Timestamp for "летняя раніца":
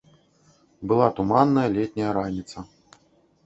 1.77-2.69